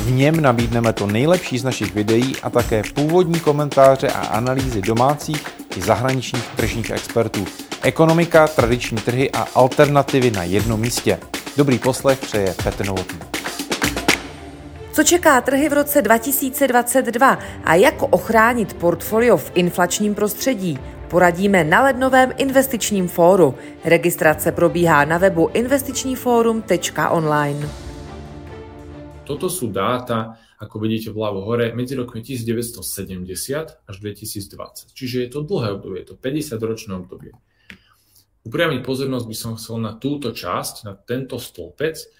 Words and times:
V 0.00 0.10
něm 0.10 0.40
nabídneme 0.40 0.92
to 0.92 1.06
nejlepší 1.06 1.58
z 1.58 1.64
našich 1.64 1.94
videí 1.94 2.36
a 2.42 2.50
také 2.50 2.82
původní 2.94 3.40
komentáře 3.40 4.08
a 4.08 4.26
analýzy 4.26 4.82
domácích 4.82 5.46
i 5.76 5.82
zahraničních 5.82 6.48
tržních 6.56 6.90
expertů. 6.90 7.44
Ekonomika, 7.82 8.48
tradiční 8.48 8.98
trhy 8.98 9.30
a 9.30 9.46
alternativy 9.54 10.30
na 10.30 10.44
jednom 10.44 10.80
místě. 10.80 11.18
Dobrý 11.56 11.78
poslech 11.78 12.18
přeje 12.18 12.54
Petr 12.64 12.86
Novotný. 12.86 13.18
Co 14.92 15.04
čeká 15.04 15.40
trhy 15.40 15.68
v 15.68 15.72
roce 15.72 16.02
2022 16.02 17.38
a 17.64 17.74
jak 17.74 18.02
ochránit 18.02 18.74
portfolio 18.74 19.36
v 19.36 19.52
inflačním 19.54 20.14
prostředí? 20.14 20.78
Poradíme 21.08 21.64
na 21.64 21.82
lednovém 21.82 22.32
investičním 22.36 23.08
fóru. 23.08 23.54
Registrace 23.84 24.52
probíhá 24.52 25.04
na 25.04 25.18
webu 25.18 25.48
investičníforum.online. 25.52 27.89
Toto 29.30 29.46
sú 29.46 29.70
dáta, 29.70 30.42
ako 30.58 30.82
vidíte 30.82 31.14
vľavo 31.14 31.46
hore, 31.46 31.70
medzi 31.70 31.94
rokmi 31.94 32.18
1970 32.18 32.82
až 33.86 33.96
2020. 34.02 34.90
Čiže 34.90 35.16
je 35.22 35.28
to 35.30 35.46
dlhé 35.46 35.78
obdobie, 35.78 36.02
je 36.02 36.10
to 36.10 36.16
50-ročné 36.18 36.98
obdobie. 36.98 37.38
Upriamiť 38.42 38.82
pozornosť 38.82 39.26
by 39.30 39.36
som 39.38 39.54
chcel 39.54 39.78
na 39.78 39.94
túto 39.94 40.34
časť, 40.34 40.82
na 40.82 40.98
tento 40.98 41.38
stĺpec, 41.38 42.10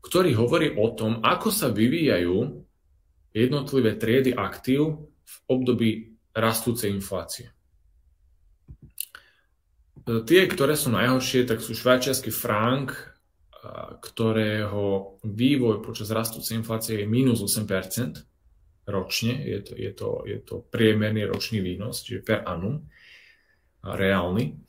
ktorý 0.00 0.32
hovorí 0.40 0.72
o 0.72 0.88
tom, 0.96 1.20
ako 1.20 1.52
sa 1.52 1.68
vyvíjajú 1.68 2.64
jednotlivé 3.36 4.00
triedy 4.00 4.32
aktív 4.32 5.12
v 5.20 5.36
období 5.52 6.16
rastúcej 6.32 6.96
inflácie. 6.96 7.52
Tie, 10.08 10.40
ktoré 10.48 10.80
sú 10.80 10.88
najhoršie, 10.96 11.44
tak 11.44 11.60
sú 11.60 11.76
švajčiarsky 11.76 12.32
frank 12.32 13.15
ktorého 14.00 15.16
vývoj 15.24 15.82
počas 15.82 16.12
rastúcej 16.12 16.58
inflácie 16.58 17.02
je 17.02 17.06
minus 17.06 17.42
8% 17.42 18.22
ročne, 18.86 19.34
je 19.42 19.58
to, 19.62 19.72
je, 19.74 19.90
to, 19.92 20.08
je 20.24 20.38
to 20.42 20.54
priemerný 20.70 21.26
ročný 21.26 21.58
výnos, 21.58 22.06
čiže 22.06 22.22
per 22.22 22.46
annum, 22.46 22.86
reálny. 23.82 24.66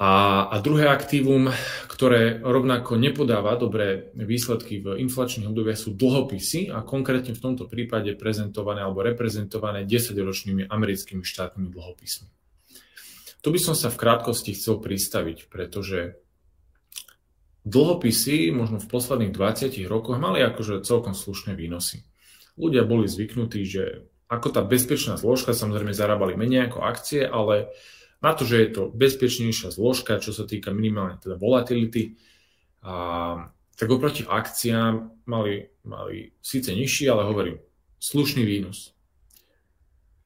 A, 0.00 0.48
a 0.48 0.56
druhé 0.64 0.88
aktívum, 0.88 1.52
ktoré 1.84 2.40
rovnako 2.40 2.96
nepodáva 2.96 3.52
dobré 3.60 4.08
výsledky 4.16 4.80
v 4.80 4.96
inflačných 4.96 5.44
obdobiach 5.52 5.76
sú 5.76 5.92
dlhopisy 5.92 6.72
a 6.72 6.80
konkrétne 6.80 7.36
v 7.36 7.42
tomto 7.44 7.68
prípade 7.68 8.16
prezentované 8.16 8.80
alebo 8.80 9.04
reprezentované 9.04 9.84
10-ročnými 9.84 10.72
americkými 10.72 11.20
štátnymi 11.20 11.68
dlhopismi. 11.68 12.28
Tu 13.44 13.48
by 13.52 13.60
som 13.60 13.76
sa 13.76 13.92
v 13.92 14.00
krátkosti 14.00 14.56
chcel 14.56 14.80
pristaviť, 14.80 15.52
pretože 15.52 16.16
dlhopisy 17.64 18.52
možno 18.56 18.80
v 18.80 18.88
posledných 18.88 19.32
20 19.36 19.84
rokoch 19.84 20.16
mali 20.16 20.40
akože 20.40 20.84
celkom 20.84 21.12
slušné 21.12 21.52
výnosy. 21.52 22.04
Ľudia 22.56 22.84
boli 22.88 23.08
zvyknutí, 23.08 23.60
že 23.64 24.08
ako 24.30 24.48
tá 24.54 24.62
bezpečná 24.62 25.18
zložka, 25.18 25.52
samozrejme 25.52 25.90
zarábali 25.90 26.38
menej 26.38 26.70
ako 26.70 26.86
akcie, 26.86 27.26
ale 27.26 27.74
na 28.22 28.32
to, 28.36 28.46
že 28.46 28.56
je 28.62 28.68
to 28.70 28.82
bezpečnejšia 28.92 29.74
zložka, 29.74 30.22
čo 30.22 30.30
sa 30.30 30.46
týka 30.46 30.70
minimálne 30.70 31.18
teda 31.18 31.34
volatility, 31.40 32.16
a, 32.84 33.48
tak 33.74 33.88
oproti 33.88 34.22
akciám 34.28 35.24
mali, 35.24 35.72
mali 35.88 36.36
síce 36.44 36.70
nižší, 36.76 37.08
ale 37.08 37.26
hovorím, 37.26 37.56
slušný 37.98 38.44
výnos. 38.44 38.94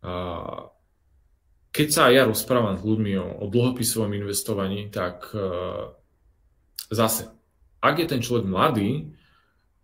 A, 0.05 0.69
keď 1.75 1.89
sa 1.91 2.13
ja 2.13 2.29
rozprávam 2.29 2.79
s 2.79 2.87
ľuďmi 2.87 3.13
o, 3.19 3.27
o 3.43 3.45
dlhopisovom 3.51 4.13
investovaní, 4.15 4.93
tak 4.93 5.35
zase, 6.91 7.31
ak 7.85 8.01
je 8.01 8.07
ten 8.09 8.21
človek 8.25 8.49
mladý 8.49 8.91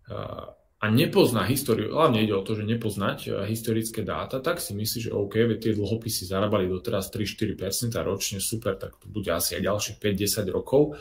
eh, 0.08 0.44
a 0.80 0.86
nepozná 0.88 1.44
históriu, 1.44 1.92
hlavne 1.92 2.24
ide 2.24 2.32
o 2.32 2.40
to, 2.40 2.56
že 2.56 2.64
nepoznať 2.64 3.18
eh, 3.28 3.32
historické 3.52 4.00
dáta, 4.00 4.40
tak 4.40 4.64
si 4.64 4.72
myslí, 4.72 4.98
že 5.08 5.10
OK, 5.12 5.60
tie 5.60 5.76
dlhopisy 5.76 6.24
zarábali 6.24 6.64
doteraz 6.64 7.12
3-4% 7.12 7.92
ročne, 8.00 8.40
super, 8.40 8.80
tak 8.80 8.96
to 8.96 9.06
bude 9.12 9.28
asi 9.28 9.60
aj 9.60 9.68
ďalších 9.68 9.96
5-10 10.00 10.48
rokov. 10.48 10.96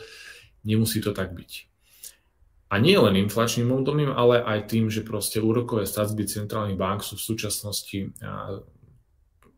Nemusí 0.60 1.00
to 1.00 1.16
tak 1.16 1.32
byť. 1.32 1.72
A 2.70 2.78
nie 2.78 2.94
len 2.94 3.18
inflačným 3.18 3.72
obdobím, 3.72 4.14
ale 4.14 4.44
aj 4.46 4.70
tým, 4.70 4.92
že 4.92 5.02
proste 5.02 5.42
úrokové 5.42 5.88
sadzby 5.88 6.22
centrálnych 6.28 6.78
bank 6.78 7.02
sú 7.02 7.16
v 7.16 7.26
súčasnosti 7.32 7.98
eh, 8.12 8.56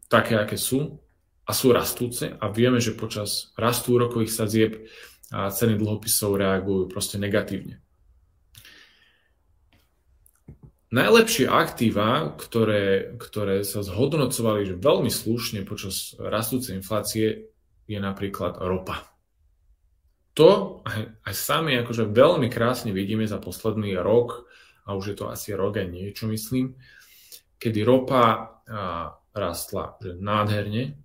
také, 0.06 0.38
aké 0.38 0.54
sú 0.54 1.02
a 1.42 1.50
sú 1.50 1.74
rastúce 1.74 2.38
a 2.38 2.44
vieme, 2.54 2.78
že 2.78 2.94
počas 2.94 3.50
rastu 3.58 3.98
úrokových 3.98 4.30
sadzieb 4.30 4.72
a 5.32 5.48
ceny 5.48 5.80
dlhopisov 5.80 6.36
reagujú 6.36 6.92
proste 6.92 7.16
negatívne. 7.16 7.80
Najlepšie 10.92 11.48
aktíva, 11.48 12.36
ktoré, 12.36 13.16
ktoré 13.16 13.64
sa 13.64 13.80
zhodnocovali 13.80 14.68
že 14.68 14.76
veľmi 14.76 15.08
slušne 15.08 15.64
počas 15.64 16.12
rastúcej 16.20 16.76
inflácie, 16.76 17.48
je 17.88 17.98
napríklad 17.98 18.60
ropa. 18.60 19.08
To 20.36 20.80
aj, 20.84 21.24
aj 21.24 21.34
sami 21.36 21.80
akože 21.80 22.12
veľmi 22.12 22.52
krásne 22.52 22.92
vidíme 22.92 23.24
za 23.24 23.40
posledný 23.40 23.96
rok, 24.00 24.44
a 24.84 24.92
už 24.92 25.12
je 25.12 25.16
to 25.16 25.32
asi 25.32 25.56
rok 25.56 25.80
aj 25.80 25.88
niečo, 25.88 26.28
myslím, 26.28 26.76
kedy 27.56 27.80
ropa 27.88 28.24
a, 28.68 29.16
rastla 29.32 29.96
že 29.96 30.12
nádherne. 30.20 31.00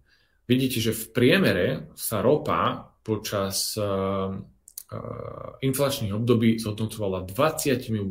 Vidíte, 0.47 0.79
že 0.83 0.95
v 0.95 1.05
priemere 1.15 1.67
sa 1.95 2.19
ropa 2.19 2.86
počas 3.07 3.79
uh, 3.79 4.35
uh, 4.35 5.55
inflačných 5.63 6.11
období 6.11 6.59
zhodnocovala 6.59 7.23
28% 7.23 8.03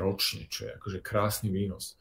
ročne, 0.00 0.48
čo 0.48 0.60
je 0.64 0.70
akože 0.80 0.98
krásny 1.04 1.52
výnos. 1.52 2.00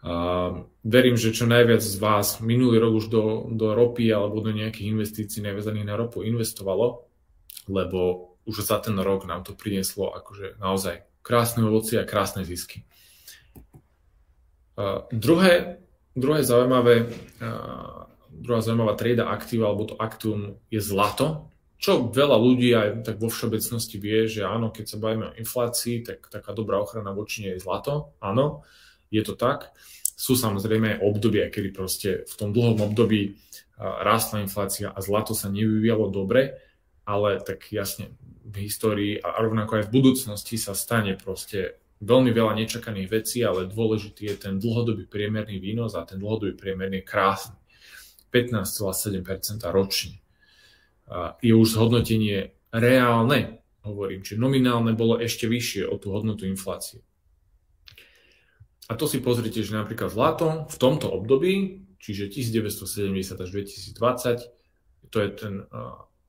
Uh, 0.00 0.70
verím, 0.86 1.18
že 1.18 1.34
čo 1.34 1.44
najviac 1.50 1.82
z 1.82 1.98
vás 2.00 2.40
minulý 2.40 2.80
rok 2.80 3.04
už 3.04 3.06
do, 3.12 3.24
do 3.52 3.74
ropy 3.74 4.08
alebo 4.14 4.40
do 4.40 4.54
nejakých 4.54 4.96
investícií 4.96 5.44
naviazaných 5.44 5.84
na 5.84 5.98
ropu 5.98 6.24
investovalo, 6.24 7.04
lebo 7.68 8.32
už 8.48 8.64
za 8.64 8.80
ten 8.80 8.96
rok 8.96 9.28
nám 9.28 9.44
to 9.44 9.52
prinieslo 9.52 10.14
akože 10.16 10.56
naozaj 10.56 11.04
krásne 11.20 11.68
ovoci 11.68 12.00
a 12.00 12.08
krásne 12.08 12.48
zisky. 12.48 12.86
Uh, 14.78 15.04
druhé, 15.12 15.84
druhé 16.16 16.40
zaujímavé 16.48 17.04
uh, 17.04 18.09
druhá 18.30 18.62
zaujímavá 18.62 18.94
trieda 18.94 19.28
aktíva, 19.28 19.66
alebo 19.66 19.90
to 19.90 19.98
aktívum 19.98 20.56
je 20.70 20.78
zlato, 20.78 21.50
čo 21.80 22.12
veľa 22.12 22.36
ľudí 22.36 22.70
aj 22.76 22.88
tak 23.08 23.16
vo 23.16 23.32
všeobecnosti 23.32 23.96
vie, 23.96 24.28
že 24.28 24.44
áno, 24.44 24.68
keď 24.68 24.84
sa 24.84 25.00
bavíme 25.00 25.32
o 25.32 25.36
inflácii, 25.40 26.04
tak 26.04 26.28
taká 26.28 26.52
dobrá 26.52 26.76
ochrana 26.76 27.16
voči 27.16 27.48
je 27.48 27.56
zlato. 27.56 28.12
Áno, 28.20 28.68
je 29.08 29.24
to 29.24 29.32
tak. 29.32 29.72
Sú 30.12 30.36
samozrejme 30.36 31.00
aj 31.00 31.02
obdobia, 31.02 31.48
kedy 31.48 31.72
proste 31.72 32.28
v 32.28 32.34
tom 32.36 32.52
dlhom 32.52 32.84
období 32.84 33.40
rástla 33.80 34.44
inflácia 34.44 34.92
a 34.92 35.00
zlato 35.00 35.32
sa 35.32 35.48
nevyvíjalo 35.48 36.12
dobre, 36.12 36.60
ale 37.08 37.40
tak 37.40 37.64
jasne 37.72 38.12
v 38.44 38.68
histórii 38.68 39.16
a 39.16 39.40
rovnako 39.40 39.80
aj 39.80 39.84
v 39.88 39.94
budúcnosti 39.96 40.60
sa 40.60 40.76
stane 40.76 41.16
proste 41.16 41.80
veľmi 42.04 42.28
veľa 42.28 42.60
nečakaných 42.60 43.08
vecí, 43.08 43.40
ale 43.40 43.72
dôležitý 43.72 44.28
je 44.28 44.36
ten 44.36 44.54
dlhodobý 44.60 45.08
priemerný 45.08 45.56
výnos 45.56 45.96
a 45.96 46.04
ten 46.04 46.20
dlhodobý 46.20 46.60
priemerný 46.60 47.00
je 47.00 47.08
krásny. 47.08 47.59
15,7% 48.30 49.66
ročne. 49.70 50.18
Je 51.42 51.52
už 51.54 51.74
zhodnotenie 51.74 52.54
reálne, 52.70 53.62
hovorím, 53.82 54.22
či 54.22 54.38
nominálne 54.38 54.94
bolo 54.94 55.18
ešte 55.18 55.50
vyššie 55.50 55.86
o 55.90 55.98
tú 55.98 56.14
hodnotu 56.14 56.46
inflácie. 56.46 57.02
A 58.90 58.98
to 58.98 59.06
si 59.06 59.22
pozrite, 59.22 59.62
že 59.62 59.74
napríklad 59.74 60.10
zlato 60.10 60.66
v 60.66 60.76
tomto 60.78 61.06
období, 61.10 61.86
čiže 62.02 62.26
1970 62.26 63.38
až 63.38 63.48
2020, 63.54 65.10
to 65.10 65.16
je 65.22 65.28
ten 65.30 65.54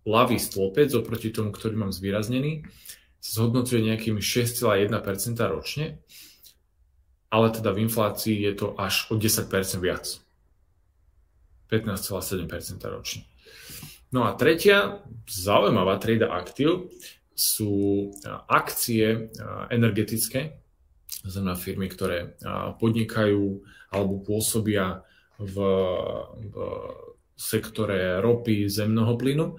ľavý 0.06 0.38
stĺpec 0.38 0.94
oproti 0.94 1.34
tomu, 1.34 1.50
ktorý 1.50 1.78
mám 1.78 1.94
zvýraznený, 1.94 2.66
sa 3.18 3.42
zhodnocuje 3.42 3.82
nejakými 3.86 4.22
6,1% 4.22 4.90
ročne, 5.50 6.02
ale 7.34 7.48
teda 7.50 7.74
v 7.74 7.90
inflácii 7.90 8.46
je 8.46 8.54
to 8.54 8.78
až 8.78 9.10
o 9.10 9.18
10% 9.18 9.50
viac. 9.82 10.21
15,7% 11.72 12.84
ročne. 12.92 13.24
No 14.12 14.28
a 14.28 14.36
tretia 14.36 15.00
zaujímavá 15.24 15.96
trieda 15.96 16.36
aktív 16.36 16.92
sú 17.32 18.12
akcie 18.52 19.32
energetické, 19.72 20.60
znamená 21.24 21.56
firmy, 21.56 21.88
ktoré 21.88 22.36
podnikajú 22.76 23.64
alebo 23.88 24.14
pôsobia 24.20 25.08
v, 25.40 25.56
v 26.38 26.56
sektore 27.40 28.20
ropy, 28.20 28.68
zemného 28.68 29.16
plynu, 29.16 29.58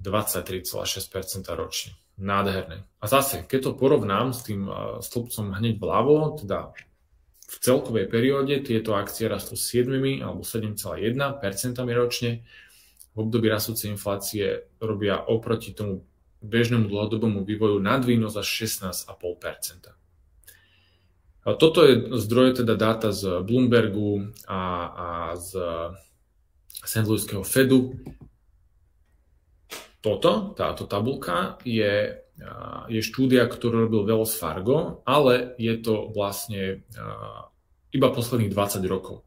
23,6% 0.00 1.46
ročne. 1.52 1.92
Nádherné. 2.22 2.86
A 3.02 3.04
zase, 3.10 3.42
keď 3.44 3.72
to 3.72 3.78
porovnám 3.78 4.30
s 4.36 4.46
tým 4.46 4.68
stĺpcom 5.02 5.58
hneď 5.58 5.82
vľavo, 5.82 6.38
teda 6.38 6.70
v 7.52 7.56
celkovej 7.60 8.08
perióde 8.08 8.64
tieto 8.64 8.96
akcie 8.96 9.28
rastú 9.28 9.60
7 9.60 9.92
alebo 10.24 10.40
7,1% 10.40 11.04
ročne. 11.92 12.48
V 13.12 13.16
období 13.28 13.52
rastúcej 13.52 13.92
inflácie 13.92 14.72
robia 14.80 15.20
oproti 15.20 15.76
tomu 15.76 16.08
bežnému 16.40 16.88
dlhodobému 16.88 17.44
vývoju 17.44 17.76
nadvýnos 17.76 18.40
až 18.40 18.48
16,5%. 18.64 19.92
A 21.42 21.48
toto 21.58 21.84
je 21.84 22.16
zdroje 22.22 22.64
teda 22.64 22.78
dáta 22.78 23.12
z 23.12 23.44
Bloombergu 23.44 24.32
a, 24.48 24.62
a 24.88 25.08
z 25.36 25.50
St. 26.82 27.06
Louisského 27.06 27.42
Fedu. 27.44 27.98
Toto, 30.02 30.50
táto 30.58 30.90
tabulka 30.90 31.62
je, 31.62 32.18
je 32.90 33.00
štúdia, 33.06 33.46
ktorú 33.46 33.86
robil 33.86 34.02
Wells 34.02 34.34
Fargo, 34.34 35.06
ale 35.06 35.54
je 35.62 35.78
to 35.78 36.10
vlastne 36.10 36.82
iba 37.94 38.08
posledných 38.10 38.50
20 38.50 38.82
rokov. 38.90 39.22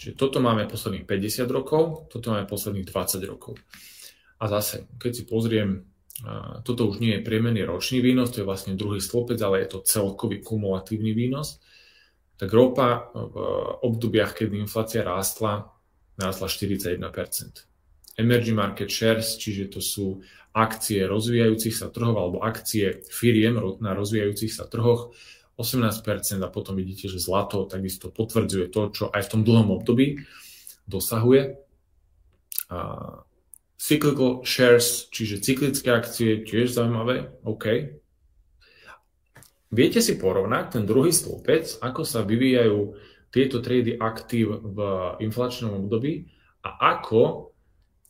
Čiže 0.00 0.16
toto 0.16 0.40
máme 0.40 0.64
posledných 0.64 1.04
50 1.04 1.44
rokov, 1.52 2.08
toto 2.08 2.32
máme 2.32 2.48
posledných 2.48 2.88
20 2.88 3.20
rokov. 3.28 3.60
A 4.40 4.48
zase, 4.48 4.88
keď 4.96 5.12
si 5.12 5.22
pozriem 5.28 5.84
toto 6.64 6.88
už 6.88 6.96
nie 7.04 7.20
je 7.20 7.26
priemerný 7.28 7.68
ročný 7.68 8.00
výnos, 8.00 8.32
to 8.32 8.40
je 8.40 8.48
vlastne 8.48 8.72
druhý 8.72 9.04
stĺpec, 9.04 9.36
ale 9.44 9.60
je 9.60 9.76
to 9.76 9.84
celkový 9.84 10.40
kumulatívny 10.40 11.12
výnos, 11.12 11.60
tak 12.40 12.48
ropa 12.52 13.12
v 13.12 13.36
obdobiach, 13.84 14.32
keď 14.32 14.56
inflácia 14.56 15.04
rástla, 15.04 15.68
rástla 16.16 16.48
41%. 16.48 17.75
Emerging 18.16 18.56
market 18.56 18.88
shares, 18.88 19.36
čiže 19.36 19.76
to 19.76 19.80
sú 19.84 20.24
akcie 20.56 21.04
rozvíjajúcich 21.04 21.76
sa 21.76 21.92
trhov 21.92 22.16
alebo 22.16 22.40
akcie 22.40 23.04
firiem 23.12 23.60
na 23.84 23.92
rozvíjajúcich 23.92 24.52
sa 24.56 24.64
trhoch, 24.64 25.12
18% 25.60 26.04
a 26.40 26.48
potom 26.52 26.76
vidíte, 26.76 27.08
že 27.08 27.20
zlato 27.20 27.64
takisto 27.64 28.12
potvrdzuje 28.12 28.68
to, 28.68 28.92
čo 28.92 29.04
aj 29.08 29.24
v 29.24 29.30
tom 29.32 29.42
dlhom 29.44 29.72
období 29.72 30.20
dosahuje. 30.84 31.56
Cyclical 33.76 34.44
shares, 34.44 35.08
čiže 35.12 35.40
cyklické 35.40 35.92
akcie, 35.92 36.44
tiež 36.44 36.72
zaujímavé, 36.72 37.36
OK. 37.44 37.96
Viete 39.72 40.00
si 40.00 40.16
porovnať 40.16 40.80
ten 40.80 40.84
druhý 40.88 41.12
stĺpec, 41.12 41.84
ako 41.84 42.00
sa 42.04 42.24
vyvíjajú 42.24 42.96
tieto 43.28 43.60
trady 43.60 44.00
aktív 44.00 44.60
v 44.60 44.78
inflačnom 45.20 45.84
období 45.84 46.32
a 46.64 46.96
ako 46.96 47.52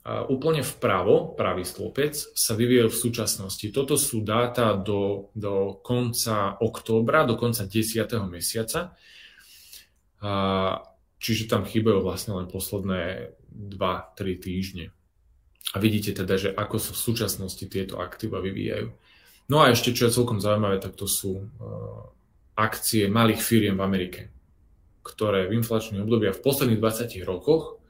úplne 0.06 0.62
vpravo, 0.62 1.34
pravý 1.34 1.66
stĺpec, 1.66 2.14
sa 2.14 2.54
vyvíjajú 2.54 2.88
v 2.94 3.02
súčasnosti. 3.02 3.66
Toto 3.74 3.98
sú 3.98 4.22
dáta 4.22 4.78
do, 4.78 5.34
do 5.34 5.82
konca 5.82 6.54
októbra, 6.62 7.26
do 7.26 7.34
konca 7.34 7.66
10. 7.66 8.06
mesiaca. 8.30 8.94
Čiže 11.18 11.50
tam 11.50 11.66
chýbajú 11.66 12.06
vlastne 12.06 12.38
len 12.38 12.46
posledné 12.46 13.34
2-3 13.50 14.38
týždne. 14.38 14.86
A 15.74 15.82
vidíte 15.82 16.14
teda, 16.14 16.38
že 16.38 16.54
ako 16.54 16.78
sa 16.78 16.94
v 16.94 17.02
súčasnosti 17.02 17.64
tieto 17.66 17.98
aktíva 17.98 18.38
vyvíjajú. 18.38 18.94
No 19.50 19.62
a 19.62 19.74
ešte, 19.74 19.90
čo 19.90 20.06
je 20.06 20.14
celkom 20.14 20.38
zaujímavé, 20.38 20.78
tak 20.78 20.94
to 20.94 21.10
sú 21.10 21.42
uh, 21.42 21.46
akcie 22.54 23.10
malých 23.10 23.42
firiem 23.42 23.74
v 23.78 23.82
Amerike, 23.82 24.20
ktoré 25.02 25.50
v 25.50 25.58
inflačných 25.58 26.02
obdobiach 26.02 26.38
v 26.38 26.44
posledných 26.46 26.82
20 26.82 27.26
rokoch 27.26 27.82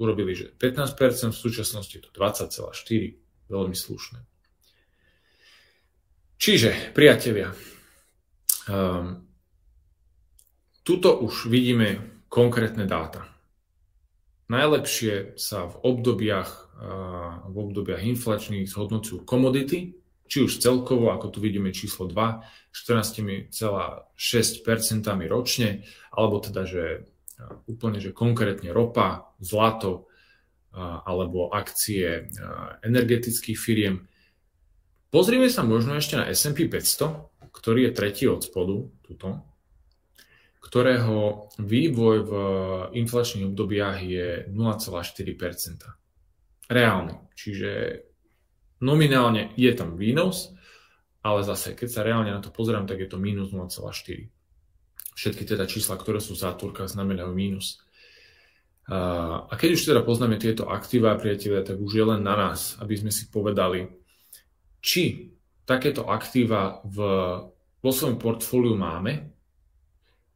urobili, 0.00 0.32
že 0.32 0.50
15%, 0.56 1.30
v 1.30 1.38
súčasnosti 1.38 1.92
je 1.92 2.02
to 2.02 2.10
20,4%, 2.16 3.52
veľmi 3.52 3.76
slušné. 3.76 4.18
Čiže, 6.40 6.96
priatelia, 6.96 7.52
um, 8.64 9.28
tuto 10.80 11.20
už 11.20 11.52
vidíme 11.52 12.24
konkrétne 12.32 12.88
dáta. 12.88 13.28
Najlepšie 14.48 15.36
sa 15.36 15.68
v 15.68 15.74
obdobiach 15.84 16.70
v 17.50 17.56
obdobiach 17.56 18.00
inflačných 18.00 18.64
zhodnocujú 18.64 19.28
komodity, 19.28 20.00
či 20.30 20.38
už 20.46 20.62
celkovo, 20.62 21.10
ako 21.12 21.28
tu 21.28 21.38
vidíme 21.42 21.74
číslo 21.74 22.06
2, 22.08 22.72
14,6% 22.72 24.00
ročne, 25.28 25.84
alebo 26.14 26.40
teda, 26.40 26.64
že 26.64 27.04
úplne, 27.66 28.00
že 28.00 28.16
konkrétne 28.16 28.72
ropa, 28.72 29.36
zlato 29.40 30.08
alebo 30.76 31.50
akcie 31.50 32.30
energetických 32.86 33.58
firiem. 33.58 34.06
Pozrieme 35.10 35.50
sa 35.50 35.66
možno 35.66 35.98
ešte 35.98 36.14
na 36.14 36.30
S&P 36.30 36.70
500, 36.70 37.50
ktorý 37.50 37.90
je 37.90 37.96
tretí 37.96 38.30
od 38.30 38.46
spodu, 38.46 38.86
tuto, 39.02 39.42
ktorého 40.62 41.50
vývoj 41.58 42.16
v 42.22 42.32
inflačných 42.94 43.50
obdobiach 43.50 43.98
je 44.06 44.46
0,4% 44.46 46.70
reálny. 46.70 47.18
Čiže 47.34 47.70
nominálne 48.78 49.50
je 49.58 49.74
tam 49.74 49.98
výnos, 49.98 50.54
ale 51.26 51.42
zase, 51.42 51.74
keď 51.74 51.88
sa 51.90 52.06
reálne 52.06 52.30
na 52.30 52.38
to 52.38 52.54
pozerám, 52.54 52.86
tak 52.86 53.02
je 53.02 53.10
to 53.10 53.18
minus 53.18 53.50
0,4. 53.50 54.30
Všetky 55.20 55.44
teda 55.44 55.68
čísla, 55.68 56.00
ktoré 56.00 56.16
sú 56.16 56.32
v 56.32 56.48
zátvorkách, 56.48 56.96
znamenajú 56.96 57.28
mínus. 57.36 57.84
A 58.88 59.52
keď 59.52 59.76
už 59.76 59.92
teda 59.92 60.00
poznáme 60.00 60.40
tieto 60.40 60.72
aktíva, 60.72 61.20
priatelia, 61.20 61.60
tak 61.60 61.76
už 61.76 61.92
je 61.92 62.04
len 62.08 62.24
na 62.24 62.32
nás, 62.32 62.80
aby 62.80 62.96
sme 62.96 63.12
si 63.12 63.28
povedali, 63.28 63.84
či 64.80 65.28
takéto 65.68 66.08
aktíva 66.08 66.80
v, 66.88 66.98
vo 67.84 67.90
svojom 67.92 68.16
portfóliu 68.16 68.80
máme, 68.80 69.28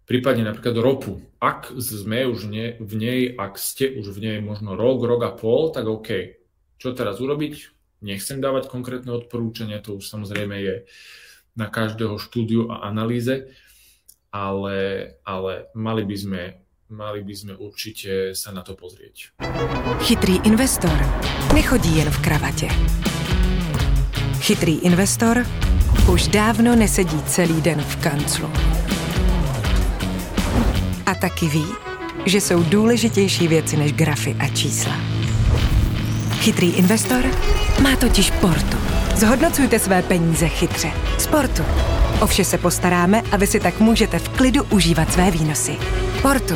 prípadne 0.04 0.52
napríklad 0.52 0.76
ropu. 0.76 1.16
Ak 1.40 1.72
sme 1.80 2.28
už 2.28 2.52
ne, 2.52 2.76
v 2.76 2.92
nej, 2.92 3.20
ak 3.32 3.56
ste 3.56 3.88
už 3.88 4.12
v 4.12 4.20
nej 4.20 4.38
možno 4.44 4.76
rok, 4.76 5.00
rok 5.00 5.24
a 5.24 5.32
pol, 5.32 5.72
tak 5.72 5.88
OK. 5.88 6.36
Čo 6.76 6.92
teraz 6.92 7.24
urobiť? 7.24 7.72
Nechcem 8.04 8.36
dávať 8.36 8.68
konkrétne 8.68 9.16
odporúčania, 9.16 9.80
to 9.80 9.96
už 9.96 10.04
samozrejme 10.04 10.60
je 10.60 10.74
na 11.56 11.72
každého 11.72 12.20
štúdiu 12.20 12.68
a 12.68 12.84
analýze, 12.84 13.48
ale, 14.34 15.06
ale 15.22 15.70
mali, 15.78 16.02
by 16.02 16.16
sme, 16.18 16.42
mali 16.90 17.22
by 17.22 17.34
sme 17.38 17.52
určite 17.54 18.34
sa 18.34 18.50
na 18.50 18.66
to 18.66 18.74
pozrieť. 18.74 19.30
Chytrý 20.02 20.42
investor 20.42 20.98
nechodí 21.54 21.96
jen 21.96 22.10
v 22.10 22.18
kravatě. 22.18 22.68
Chytrý 24.42 24.82
investor 24.82 25.46
už 26.10 26.28
dávno 26.28 26.76
nesedí 26.76 27.22
celý 27.22 27.60
den 27.62 27.80
v 27.80 27.96
kanclu 27.96 28.50
a 31.06 31.14
taky 31.14 31.48
ví, 31.48 31.66
že 32.26 32.40
jsou 32.40 32.62
důležitější 32.62 33.48
věci 33.48 33.76
než 33.76 33.92
grafy 33.92 34.36
a 34.40 34.48
čísla. 34.48 34.96
Chytrý 36.40 36.70
investor 36.70 37.24
má 37.82 37.96
totiž 37.96 38.30
portu. 38.30 38.76
Zhodnocujte 39.16 39.78
své 39.78 40.02
peníze 40.02 40.48
chytře. 40.48 40.90
Sportu. 41.18 41.62
O 42.22 42.26
vše 42.26 42.44
se 42.44 42.58
postaráme 42.58 43.22
a 43.32 43.36
vy 43.36 43.46
si 43.46 43.60
tak 43.60 43.80
můžete 43.80 44.18
v 44.18 44.28
klidu 44.28 44.64
užívat 44.64 45.12
své 45.12 45.30
výnosy. 45.30 45.76
Portu. 46.22 46.54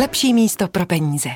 Lepší 0.00 0.34
místo 0.34 0.68
pro 0.68 0.86
peníze. 0.86 1.28